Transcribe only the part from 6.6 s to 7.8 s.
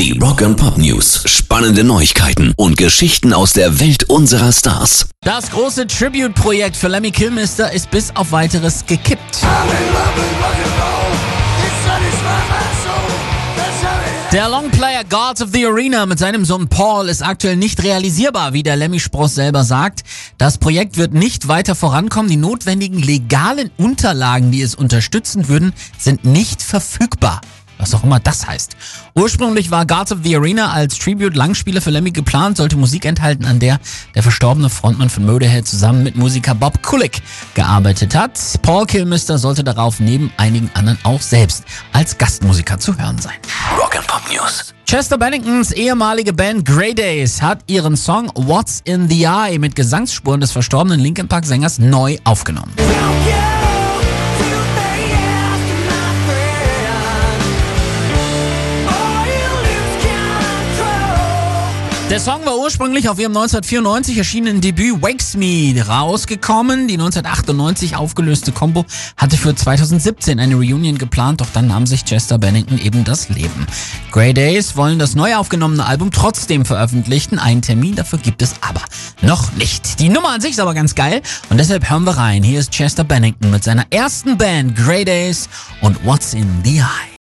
für Lemmy Kilmister